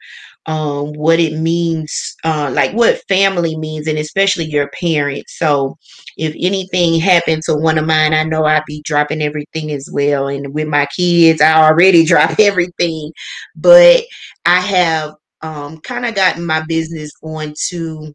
um 0.47 0.93
what 0.93 1.19
it 1.19 1.33
means 1.39 2.15
uh 2.23 2.51
like 2.53 2.71
what 2.73 3.01
family 3.07 3.57
means 3.57 3.87
and 3.87 3.97
especially 3.97 4.45
your 4.45 4.69
parents. 4.79 5.37
So 5.37 5.77
if 6.17 6.35
anything 6.39 6.99
happened 6.99 7.41
to 7.45 7.55
one 7.55 7.77
of 7.77 7.85
mine, 7.85 8.13
I 8.13 8.23
know 8.23 8.45
I'd 8.45 8.63
be 8.67 8.81
dropping 8.85 9.21
everything 9.21 9.71
as 9.71 9.89
well. 9.91 10.27
And 10.27 10.53
with 10.53 10.67
my 10.67 10.87
kids, 10.95 11.41
I 11.41 11.63
already 11.63 12.05
drop 12.07 12.39
everything. 12.39 13.11
But 13.55 14.03
I 14.45 14.59
have 14.61 15.15
um 15.41 15.79
kind 15.81 16.05
of 16.05 16.15
gotten 16.15 16.45
my 16.45 16.63
business 16.67 17.11
onto 17.23 18.13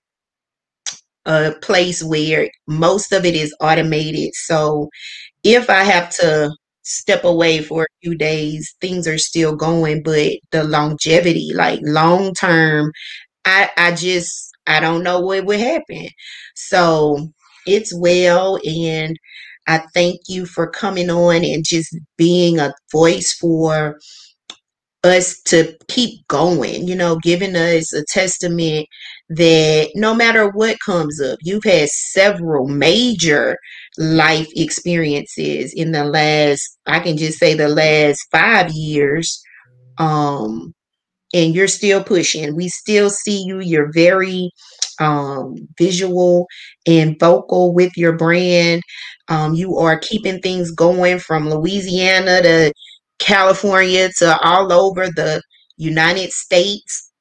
a 1.27 1.53
place 1.63 2.03
where 2.03 2.49
most 2.67 3.13
of 3.13 3.25
it 3.25 3.35
is 3.35 3.55
automated. 3.61 4.31
So 4.35 4.89
if 5.45 5.71
I 5.71 5.85
have 5.85 6.11
to 6.19 6.53
step 6.91 7.25
away 7.25 7.63
for 7.63 7.85
a 7.85 7.97
few 8.03 8.15
days, 8.17 8.75
things 8.81 9.07
are 9.07 9.19
still 9.19 9.57
going, 9.57 10.03
but 10.03 10.33
the 10.51 10.65
longevity, 10.65 11.51
like 11.55 11.81
long 11.83 12.35
term, 12.35 12.93
I 13.45 13.71
I 13.77 13.93
just 13.93 14.51
I 14.67 14.81
don't 14.81 15.03
know 15.03 15.21
what 15.21 15.45
would 15.47 15.61
happen. 15.61 16.09
So 16.55 17.31
it's 17.67 17.95
well 17.95 18.59
and 18.67 19.17
I 19.67 19.83
thank 19.95 20.21
you 20.29 20.47
for 20.47 20.71
coming 20.71 21.11
on 21.11 21.45
and 21.45 21.65
just 21.67 21.97
being 22.17 22.59
a 22.59 22.73
voice 22.93 23.33
for 23.33 23.99
us 25.03 25.41
to 25.47 25.75
keep 25.89 26.27
going, 26.29 26.87
you 26.87 26.95
know, 26.95 27.17
giving 27.23 27.57
us 27.57 27.93
a 27.95 28.05
testament 28.09 28.87
that 29.31 29.91
no 29.95 30.15
matter 30.15 30.51
what 30.51 30.77
comes 30.85 31.21
up, 31.21 31.39
you've 31.43 31.65
had 31.65 31.89
several 31.89 32.69
major 32.69 33.57
life 34.01 34.49
experiences 34.57 35.75
in 35.77 35.93
the 35.93 36.05
last, 36.05 36.79
I 36.87 37.01
can 37.01 37.19
just 37.19 37.39
say 37.39 37.55
the 37.55 37.69
last 37.69 38.19
five 38.33 38.73
years. 38.73 39.43
Um, 39.99 40.73
and 41.35 41.55
you're 41.55 41.69
still 41.69 42.03
pushing. 42.03 42.57
We 42.57 42.69
still 42.69 43.11
see 43.11 43.45
you. 43.47 43.61
You're 43.61 43.93
very 43.93 44.51
um, 44.99 45.55
visual 45.79 46.47
and 46.87 47.17
vocal 47.21 47.75
with 47.75 47.93
your 47.97 48.17
brand. 48.17 48.83
Um, 49.29 49.55
you 49.55 49.77
are 49.77 49.99
keeping 49.99 50.41
things 50.41 50.73
going 50.73 51.19
from 51.19 51.51
Louisiana 51.51 52.43
to 52.43 52.73
California 53.19 54.09
to 54.19 54.39
all 54.41 54.73
over 54.73 55.09
the 55.09 55.43
United 55.77 56.33
States. 56.33 57.13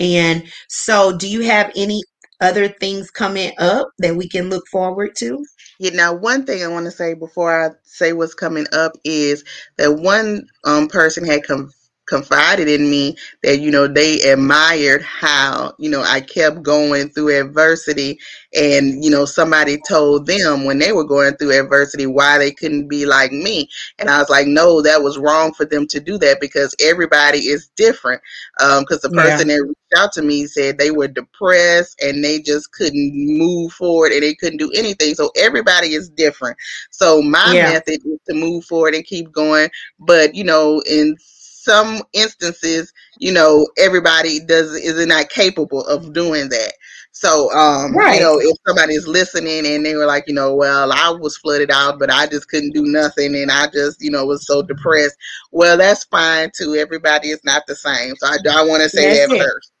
And 0.00 0.44
so, 0.68 1.16
do 1.16 1.28
you 1.28 1.42
have 1.42 1.70
any 1.76 2.02
other 2.44 2.68
things 2.68 3.10
coming 3.10 3.52
up 3.58 3.88
that 4.00 4.16
we 4.16 4.28
can 4.28 4.50
look 4.50 4.66
forward 4.68 5.16
to? 5.18 5.44
Yeah, 5.80 5.92
now 5.94 6.14
one 6.14 6.46
thing 6.46 6.64
I 6.64 6.68
want 6.68 6.86
to 6.86 6.92
say 6.92 7.14
before 7.14 7.66
I 7.66 7.70
say 7.84 8.12
what's 8.12 8.34
coming 8.34 8.66
up 8.72 8.92
is 9.04 9.44
that 9.78 9.94
one 9.94 10.46
um, 10.64 10.88
person 10.88 11.26
had 11.26 11.44
come 11.44 11.70
confided 12.06 12.68
in 12.68 12.90
me 12.90 13.16
that 13.42 13.58
you 13.60 13.70
know 13.70 13.86
they 13.86 14.20
admired 14.22 15.02
how 15.02 15.72
you 15.78 15.90
know 15.90 16.02
I 16.02 16.20
kept 16.20 16.62
going 16.62 17.08
through 17.10 17.38
adversity. 17.40 18.18
And 18.54 19.02
you 19.04 19.10
know 19.10 19.24
somebody 19.24 19.78
told 19.78 20.26
them 20.26 20.64
when 20.64 20.78
they 20.78 20.92
were 20.92 21.04
going 21.04 21.34
through 21.36 21.58
adversity 21.58 22.06
why 22.06 22.38
they 22.38 22.50
couldn't 22.52 22.88
be 22.88 23.04
like 23.06 23.32
me. 23.32 23.68
And 23.98 24.08
I 24.10 24.18
was 24.18 24.28
like 24.30 24.46
no 24.46 24.80
that 24.82 25.02
was 25.02 25.18
wrong 25.18 25.52
for 25.54 25.64
them 25.64 25.86
to 25.88 26.00
do 26.00 26.18
that 26.18 26.40
because 26.40 26.74
everybody 26.80 27.38
is 27.40 27.68
different. 27.76 28.20
Um, 28.60 28.82
because 28.82 29.00
the 29.00 29.10
Yeah, 29.10 29.10
person 29.10 29.48
that 29.48 29.62
reached 29.62 29.94
out 29.96 30.12
to 30.12 30.22
me 30.22 30.46
said 30.46 30.78
they 30.78 30.90
were 30.90 31.08
depressed 31.08 32.00
and 32.02 32.22
they 32.24 32.40
just 32.40 32.72
couldn't 32.72 33.12
move 33.14 33.72
forward 33.72 34.12
and 34.12 34.22
they 34.22 34.34
couldn't 34.34 34.58
do 34.58 34.70
anything. 34.74 35.14
So 35.14 35.30
everybody 35.36 35.94
is 35.94 36.08
different. 36.10 36.56
So 36.90 37.22
my 37.22 37.54
yeah, 37.54 37.74
method 37.74 38.00
is 38.04 38.18
to 38.28 38.34
move 38.34 38.64
forward 38.64 38.94
and 38.94 39.04
keep 39.04 39.32
going. 39.32 39.70
But 39.98 40.34
you 40.34 40.44
know 40.44 40.80
in 40.88 41.16
some 41.64 42.02
instances, 42.12 42.92
you 43.18 43.32
know, 43.32 43.66
everybody 43.78 44.40
does 44.40 44.74
is 44.74 45.04
not 45.06 45.30
capable 45.30 45.84
of 45.86 46.12
doing 46.12 46.48
that. 46.50 46.72
So, 47.12 47.52
um, 47.52 47.92
you 47.92 48.20
know, 48.20 48.40
if 48.40 48.56
somebody 48.66 48.94
is 48.94 49.06
listening 49.06 49.64
and 49.66 49.86
they 49.86 49.94
were 49.94 50.06
like, 50.06 50.24
you 50.26 50.34
know, 50.34 50.54
well, 50.54 50.92
I 50.92 51.10
was 51.10 51.36
flooded 51.38 51.70
out, 51.70 51.98
but 51.98 52.10
I 52.10 52.26
just 52.26 52.48
couldn't 52.48 52.72
do 52.74 52.82
nothing, 52.82 53.36
and 53.36 53.50
I 53.50 53.68
just, 53.72 54.02
you 54.02 54.10
know, 54.10 54.26
was 54.26 54.46
so 54.46 54.62
depressed. 54.62 55.16
Well, 55.52 55.78
that's 55.78 56.04
fine 56.04 56.50
too. 56.56 56.74
Everybody 56.74 57.30
is 57.30 57.40
not 57.44 57.62
the 57.66 57.76
same. 57.76 58.16
So 58.16 58.26
I, 58.26 58.36
I 58.50 58.64
want 58.64 58.82
to 58.82 58.88
say 58.88 59.06
That's 59.06 59.30
that 59.30 59.36
it. 59.36 59.42
first. 59.42 59.72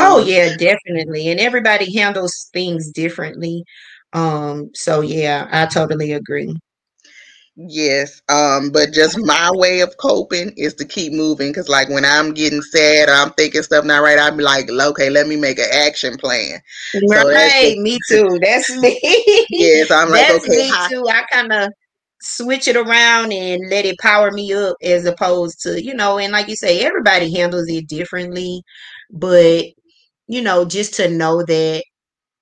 Oh 0.00 0.20
Um, 0.20 0.26
yeah, 0.26 0.56
definitely. 0.56 1.28
And 1.28 1.40
everybody 1.40 1.92
handles 1.96 2.48
things 2.52 2.90
differently. 2.90 3.64
Um, 4.12 4.70
so 4.74 5.00
yeah, 5.00 5.48
I 5.50 5.66
totally 5.66 6.12
agree. 6.12 6.54
Yes, 7.68 8.22
um, 8.30 8.70
but 8.70 8.92
just 8.92 9.18
my 9.18 9.50
way 9.52 9.80
of 9.80 9.96
coping 9.98 10.52
is 10.56 10.74
to 10.74 10.84
keep 10.86 11.12
moving 11.12 11.48
because, 11.48 11.68
like, 11.68 11.90
when 11.90 12.06
I'm 12.06 12.32
getting 12.32 12.62
sad 12.62 13.08
or 13.10 13.12
I'm 13.12 13.32
thinking 13.32 13.62
stuff 13.62 13.84
not 13.84 14.02
right, 14.02 14.34
be 14.34 14.42
like, 14.42 14.70
okay, 14.70 15.10
let 15.10 15.26
me 15.26 15.36
make 15.36 15.58
an 15.58 15.68
action 15.70 16.16
plan. 16.16 16.60
So 16.92 17.28
that's 17.28 17.76
me 17.76 17.98
too. 18.08 18.38
That's 18.40 18.70
me. 18.70 18.98
yes, 19.50 19.90
I'm 19.90 20.10
like, 20.10 20.28
That's 20.28 20.44
okay, 20.46 20.56
me 20.56 20.72
too. 20.88 21.04
I 21.08 21.22
kind 21.30 21.52
of 21.52 21.70
switch 22.22 22.66
it 22.66 22.76
around 22.76 23.32
and 23.32 23.60
let 23.70 23.84
it 23.84 23.98
power 23.98 24.30
me 24.30 24.52
up 24.54 24.76
as 24.82 25.04
opposed 25.04 25.60
to, 25.62 25.82
you 25.82 25.94
know, 25.94 26.18
and 26.18 26.32
like 26.32 26.48
you 26.48 26.56
say, 26.56 26.80
everybody 26.80 27.34
handles 27.34 27.68
it 27.68 27.88
differently, 27.88 28.62
but 29.10 29.66
you 30.28 30.40
know, 30.40 30.64
just 30.64 30.94
to 30.94 31.10
know 31.10 31.42
that 31.42 31.82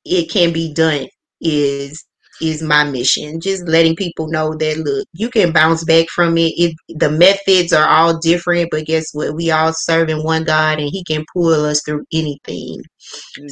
it 0.05 0.31
can 0.31 0.53
be 0.53 0.73
done 0.73 1.09
is 1.41 2.05
is 2.41 2.63
my 2.63 2.85
mission. 2.85 3.41
Just 3.41 3.67
letting 3.69 3.97
people 3.97 4.29
know 4.29 4.55
that 4.55 4.79
look, 4.79 5.07
you 5.13 5.31
can 5.31 5.53
bounce 5.53 5.85
back 5.85 6.09
from 6.09 6.39
it. 6.39 6.53
it. 6.57 6.75
The 6.89 7.11
methods 7.11 7.73
are 7.73 7.89
all 7.89 8.19
different, 8.19 8.71
but 8.71 8.87
guess 8.87 9.07
what? 9.13 9.35
We 9.35 9.51
all 9.51 9.73
serving 9.75 10.25
one 10.25 10.45
God, 10.45 10.81
and 10.81 10.91
He 10.91 11.05
can 11.05 11.25
pull 11.33 11.65
us 11.65 11.83
through 11.85 12.05
anything. 12.13 12.83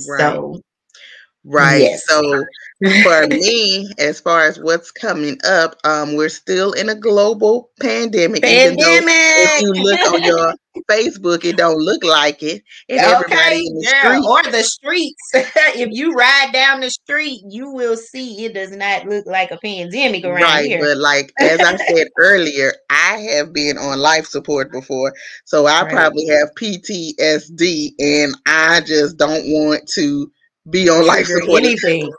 Right. 0.09 0.21
So, 0.35 0.61
right. 1.47 1.83
Yes. 1.83 2.07
So 2.07 2.45
for 3.03 3.27
me, 3.29 3.91
as 3.99 4.21
far 4.21 4.47
as 4.47 4.61
what's 4.61 4.91
coming 4.91 5.39
up, 5.49 5.77
um, 5.85 6.15
we're 6.15 6.29
still 6.29 6.73
in 6.73 6.91
a 6.91 6.95
global 6.95 7.71
pandemic. 7.81 8.43
Pandemic. 8.43 9.09
if 9.09 9.63
you 9.63 9.73
look 9.73 10.01
on 10.13 10.23
your 10.23 10.55
Facebook, 10.91 11.45
it 11.47 11.57
don't 11.57 11.79
look 11.79 12.05
like 12.05 12.43
it. 12.43 12.63
And 12.91 13.01
okay, 13.01 13.15
everybody 13.15 13.67
in 13.67 13.75
the 13.77 13.89
yeah. 13.91 14.03
street. 14.03 14.25
or 14.27 14.43
the 14.53 14.63
streets. 14.63 15.23
if 15.35 15.89
you 15.91 16.13
ride 16.13 16.51
down 16.53 16.81
the 16.81 16.91
street, 16.91 17.41
you 17.49 17.71
will 17.71 17.97
see 17.97 18.45
it 18.45 18.53
does 18.53 18.77
not 18.77 19.07
look 19.07 19.25
like 19.25 19.51
a 19.51 19.59
pandemic 19.59 20.27
around 20.27 20.43
right, 20.43 20.67
here. 20.67 20.81
But 20.81 20.99
like 20.99 21.33
as 21.41 21.61
I 21.61 21.77
said 21.77 22.09
earlier, 22.19 22.75
I 22.91 23.27
have 23.33 23.55
been 23.55 23.79
on 23.79 23.99
life 23.99 24.27
support 24.27 24.71
before, 24.71 25.15
so 25.47 25.65
I 25.65 25.83
right. 25.83 25.93
probably 25.93 26.27
have 26.27 26.51
PTSD, 26.57 27.93
and 27.99 28.37
I 28.45 28.83
just 28.83 29.17
don't 29.17 29.47
want 29.47 29.89
to 29.95 30.31
be 30.71 30.89
on 30.89 31.07
life 31.07 31.27
support. 31.27 31.63
Anything. 31.65 32.11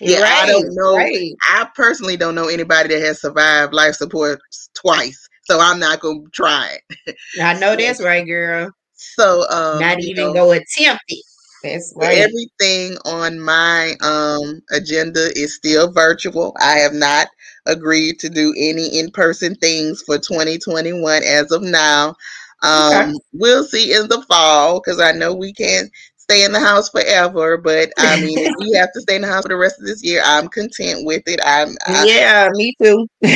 yeah, 0.00 0.20
right, 0.20 0.42
I 0.42 0.46
don't 0.46 0.74
know. 0.74 0.96
Right. 0.96 1.34
I 1.48 1.68
personally 1.74 2.16
don't 2.16 2.34
know 2.34 2.48
anybody 2.48 2.94
that 2.94 3.02
has 3.02 3.20
survived 3.20 3.74
life 3.74 3.94
support 3.94 4.40
twice. 4.74 5.28
So 5.44 5.58
I'm 5.60 5.78
not 5.78 6.00
gonna 6.00 6.20
try 6.32 6.78
it. 7.06 7.16
I 7.40 7.54
know 7.58 7.76
that's 7.78 8.02
right, 8.02 8.26
girl. 8.26 8.70
So 8.94 9.48
um 9.50 9.80
not 9.80 10.00
even 10.00 10.26
know, 10.26 10.32
go 10.32 10.52
attempt 10.52 11.04
it. 11.08 11.24
That's 11.62 11.92
right. 11.96 12.18
Everything 12.18 12.96
on 13.04 13.40
my 13.40 13.94
um 14.00 14.62
agenda 14.70 15.30
is 15.36 15.56
still 15.56 15.92
virtual. 15.92 16.54
I 16.60 16.78
have 16.78 16.94
not 16.94 17.28
agreed 17.66 18.18
to 18.20 18.28
do 18.28 18.54
any 18.56 18.98
in-person 18.98 19.54
things 19.56 20.02
for 20.02 20.18
2021 20.18 21.22
as 21.22 21.50
of 21.52 21.62
now. 21.62 22.14
Um, 22.62 22.92
okay. 22.92 23.12
We'll 23.32 23.64
see 23.64 23.94
in 23.94 24.08
the 24.08 24.22
fall 24.22 24.80
because 24.80 25.00
I 25.00 25.12
know 25.12 25.34
we 25.34 25.52
can't 25.52 25.90
stay 26.30 26.44
in 26.44 26.52
the 26.52 26.60
house 26.60 26.88
forever, 26.88 27.56
but 27.56 27.90
I 27.98 28.20
mean, 28.20 28.38
if 28.38 28.54
we 28.58 28.72
have 28.72 28.92
to 28.92 29.00
stay 29.00 29.16
in 29.16 29.22
the 29.22 29.28
house 29.28 29.42
for 29.42 29.48
the 29.48 29.56
rest 29.56 29.80
of 29.80 29.86
this 29.86 30.02
year, 30.04 30.22
I'm 30.24 30.48
content 30.48 31.04
with 31.04 31.22
it. 31.26 31.40
I'm 31.44 31.76
I, 31.86 32.04
yeah, 32.06 32.48
me 32.52 32.74
too. 32.80 33.06
like 33.22 33.32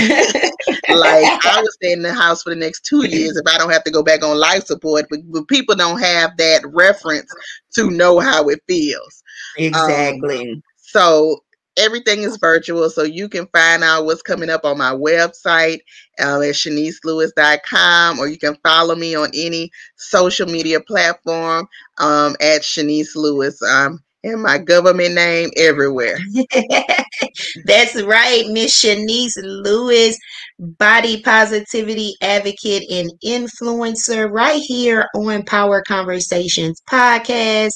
I 0.88 1.60
would 1.60 1.72
stay 1.72 1.92
in 1.92 2.02
the 2.02 2.14
house 2.14 2.42
for 2.42 2.50
the 2.50 2.60
next 2.60 2.84
two 2.84 3.06
years 3.06 3.36
if 3.36 3.52
I 3.52 3.58
don't 3.58 3.72
have 3.72 3.84
to 3.84 3.90
go 3.90 4.02
back 4.02 4.22
on 4.22 4.38
life 4.38 4.64
support, 4.64 5.06
but, 5.10 5.20
but 5.30 5.48
people 5.48 5.74
don't 5.74 6.00
have 6.00 6.36
that 6.38 6.62
reference 6.66 7.30
to 7.74 7.90
know 7.90 8.20
how 8.20 8.48
it 8.48 8.60
feels. 8.68 9.22
Exactly. 9.56 10.52
Um, 10.52 10.62
so 10.76 11.42
everything 11.76 12.20
is 12.22 12.36
virtual, 12.36 12.88
so 12.90 13.02
you 13.02 13.28
can 13.28 13.46
find 13.48 13.82
out 13.82 14.04
what's 14.04 14.22
coming 14.22 14.50
up 14.50 14.64
on 14.64 14.78
my 14.78 14.92
website 14.92 15.78
um, 16.20 16.42
at 16.42 16.54
shanicelewis.com, 16.54 18.18
or 18.18 18.28
you 18.28 18.38
can 18.38 18.56
follow 18.62 18.94
me 18.94 19.14
on 19.14 19.30
any 19.34 19.70
social 19.96 20.46
media 20.46 20.80
platform 20.80 21.66
um, 21.98 22.36
at 22.40 22.62
Shanice 22.62 23.16
Lewis. 23.16 23.60
Um, 23.62 24.00
and 24.24 24.42
my 24.42 24.58
government 24.58 25.14
name 25.14 25.50
everywhere. 25.56 26.16
That's 27.66 28.02
right, 28.02 28.44
Miss 28.48 28.82
Shanice 28.82 29.36
Lewis, 29.36 30.18
body 30.58 31.20
positivity 31.20 32.14
advocate 32.22 32.90
and 32.90 33.10
influencer, 33.24 34.30
right 34.30 34.62
here 34.62 35.06
on 35.14 35.44
Power 35.44 35.82
Conversations 35.86 36.80
podcast. 36.90 37.74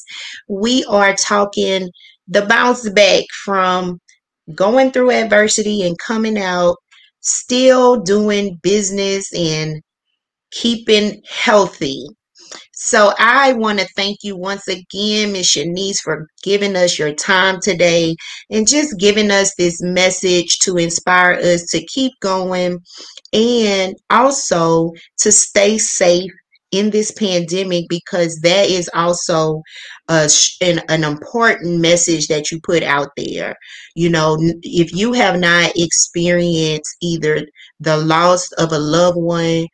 We 0.49 0.85
are 0.85 1.15
talking 1.15 1.91
the 2.29 2.47
bounce 2.47 2.89
back 2.91 3.25
from 3.45 3.99
going 4.55 4.91
through 4.93 5.11
adversity 5.11 5.83
and 5.87 5.99
coming 5.99 6.39
out, 6.39 6.77
still 7.21 8.01
doing 8.01 8.59
business 8.63 9.33
and 9.35 9.83
keeping 10.53 11.23
healthy. 11.29 12.07
So 12.73 13.13
I 13.19 13.55
want 13.55 13.81
to 13.81 13.89
thank 13.97 14.19
you 14.23 14.37
once 14.37 14.69
again, 14.69 15.33
Miss 15.33 15.55
Shanice, 15.55 15.99
for 16.03 16.29
giving 16.43 16.77
us 16.77 16.99
your 16.99 17.13
time 17.15 17.61
today 17.61 18.15
and 18.51 18.69
just 18.69 18.99
giving 18.99 19.31
us 19.31 19.53
this 19.59 19.83
message 19.83 20.59
to 20.61 20.77
inspire 20.77 21.33
us 21.33 21.67
to 21.73 21.85
keep 21.87 22.13
going 22.21 22.79
and 23.33 23.97
also 24.11 24.93
to 25.19 25.33
stay 25.33 25.77
safe 25.79 26.31
in 26.71 26.91
this 26.91 27.11
pandemic 27.11 27.87
because 27.89 28.39
that 28.43 28.69
is 28.69 28.91
also 28.95 29.63
a, 30.09 30.29
an, 30.61 30.81
an 30.89 31.05
important 31.05 31.81
message 31.81 32.27
that 32.29 32.51
you 32.51 32.61
put 32.63 32.83
out 32.83 33.09
there. 33.17 33.57
You 33.95 34.11
know, 34.11 34.37
if 34.63 34.95
you 34.95 35.13
have 35.15 35.39
not 35.39 35.73
experienced 35.77 36.97
either 37.01 37.47
the 37.81 37.97
loss 37.97 38.51
of 38.53 38.73
a 38.73 38.79
loved 38.79 39.19
one 39.19 39.67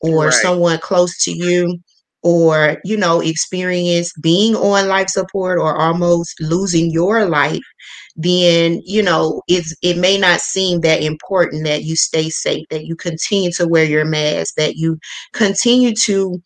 or 0.00 0.26
right. 0.26 0.34
someone 0.34 0.78
close 0.78 1.22
to 1.24 1.32
you, 1.32 1.78
or 2.22 2.76
you 2.84 2.96
know 2.98 3.20
experience 3.20 4.12
being 4.22 4.54
on 4.54 4.88
life 4.88 5.08
support 5.08 5.58
or 5.58 5.76
almost 5.76 6.34
losing 6.40 6.90
your 6.90 7.24
life 7.24 7.62
then 8.22 8.80
you 8.84 9.02
know 9.02 9.42
it's 9.48 9.74
it 9.82 9.96
may 9.96 10.18
not 10.18 10.40
seem 10.40 10.80
that 10.80 11.02
important 11.02 11.64
that 11.64 11.84
you 11.84 11.96
stay 11.96 12.28
safe 12.28 12.66
that 12.70 12.84
you 12.84 12.96
continue 12.96 13.50
to 13.52 13.66
wear 13.66 13.84
your 13.84 14.04
mask 14.04 14.54
that 14.56 14.76
you 14.76 14.98
continue 15.32 15.94
to 15.94 16.40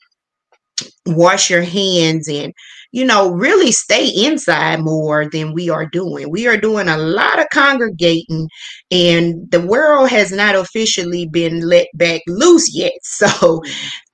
wash 1.07 1.51
your 1.51 1.63
hands 1.63 2.29
and 2.29 2.53
you 2.91 3.05
know 3.05 3.31
really 3.31 3.71
stay 3.71 4.09
inside 4.09 4.81
more 4.81 5.29
than 5.31 5.53
we 5.53 5.71
are 5.71 5.87
doing 5.87 6.31
we 6.31 6.47
are 6.49 6.57
doing 6.57 6.89
a 6.89 6.97
lot 6.97 7.39
of 7.39 7.47
congregating 7.53 8.49
and 8.91 9.51
the 9.51 9.61
world 9.61 10.09
has 10.09 10.33
not 10.33 10.57
officially 10.57 11.29
been 11.29 11.61
let 11.61 11.87
back 11.95 12.23
loose 12.27 12.75
yet 12.75 12.93
so. 13.03 13.63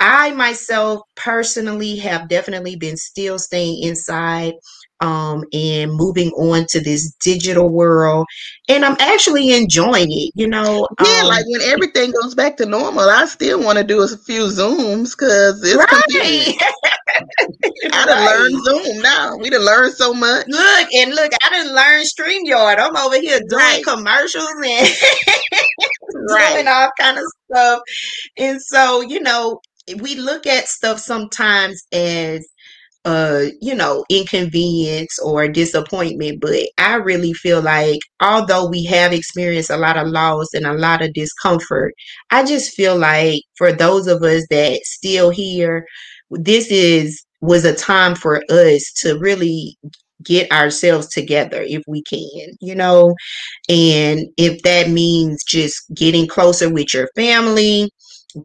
I 0.01 0.33
myself 0.33 1.01
personally 1.17 1.97
have 1.97 2.29
definitely 2.29 2.77
been 2.77 2.97
still 2.97 3.39
staying 3.39 3.83
inside 3.83 4.55
um, 5.01 5.45
and 5.53 5.93
moving 5.93 6.31
on 6.33 6.67
to 6.69 6.81
this 6.81 7.13
digital 7.23 7.69
world. 7.69 8.27
And 8.69 8.85
I'm 8.85 8.97
actually 9.01 9.53
enjoying 9.53 10.13
it, 10.13 10.33
you 10.35 10.47
know. 10.47 10.87
Yeah, 11.03 11.23
um, 11.23 11.29
like 11.29 11.45
when 11.49 11.63
everything 11.63 12.13
goes 12.13 12.35
back 12.35 12.57
to 12.59 12.67
normal, 12.67 13.09
I 13.09 13.25
still 13.27 13.63
want 13.63 13.79
to 13.79 13.85
do 13.85 14.03
a 14.03 14.09
few 14.09 14.45
Zooms 14.45 15.17
because 15.17 15.63
it's 15.65 15.77
right. 15.77 15.89
I 17.93 18.07
done 18.07 18.09
right. 18.09 18.39
learned 18.39 18.65
Zoom 18.65 19.03
now. 19.03 19.37
We 19.37 19.51
done 19.51 19.65
learned 19.65 19.95
so 19.95 20.13
much. 20.13 20.47
Look, 20.49 20.93
and 20.93 21.15
look, 21.15 21.33
I 21.43 21.51
done 21.51 21.75
learned 21.75 22.07
StreamYard. 22.07 22.79
I'm 22.79 22.97
over 22.97 23.21
here 23.21 23.41
doing 23.49 23.51
right. 23.53 23.85
commercials 23.85 24.49
and 24.65 24.89
doing 26.29 26.69
all 26.69 26.91
kind 26.99 27.19
of 27.19 27.25
stuff. 27.51 27.81
And 28.39 28.61
so, 28.63 29.01
you 29.01 29.21
know, 29.21 29.61
we 29.95 30.15
look 30.17 30.47
at 30.47 30.69
stuff 30.69 30.99
sometimes 30.99 31.83
as 31.93 32.47
uh 33.07 33.45
you 33.63 33.75
know 33.75 34.05
inconvenience 34.11 35.19
or 35.21 35.49
disappointment 35.49 36.39
but 36.41 36.61
i 36.77 36.95
really 36.97 37.33
feel 37.33 37.63
like 37.63 37.99
although 38.21 38.69
we 38.69 38.85
have 38.85 39.13
experienced 39.13 39.71
a 39.71 39.77
lot 39.77 39.97
of 39.97 40.07
loss 40.07 40.49
and 40.53 40.67
a 40.67 40.75
lot 40.75 41.01
of 41.03 41.13
discomfort 41.15 41.95
i 42.31 42.45
just 42.45 42.75
feel 42.75 42.97
like 42.97 43.41
for 43.57 43.73
those 43.73 44.07
of 44.07 44.23
us 44.23 44.45
that 44.51 44.79
still 44.85 45.31
here 45.31 45.87
this 46.31 46.71
is 46.71 47.25
was 47.41 47.65
a 47.65 47.75
time 47.75 48.15
for 48.15 48.43
us 48.51 48.93
to 48.97 49.19
really 49.19 49.79
get 50.23 50.51
ourselves 50.53 51.09
together 51.09 51.63
if 51.63 51.83
we 51.87 52.03
can, 52.03 52.55
you 52.61 52.75
know. 52.75 53.15
And 53.69 54.29
if 54.37 54.63
that 54.63 54.91
means 54.91 55.43
just 55.45 55.83
getting 55.95 56.27
closer 56.27 56.71
with 56.73 56.93
your 56.95 57.09
family, 57.15 57.91